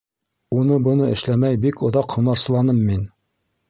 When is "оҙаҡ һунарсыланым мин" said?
1.91-3.11